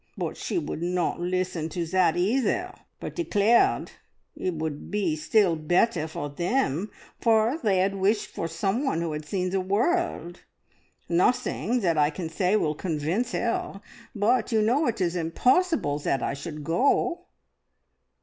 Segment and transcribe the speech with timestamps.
[0.17, 3.91] But she would not listen to that either, but declared
[4.35, 6.89] it would be still better for them,
[7.19, 10.41] for they had wished for someone who had seen the world.
[11.07, 13.79] Nothing that I can say will convince her,
[14.15, 17.27] but you know it is impossible that I should go!"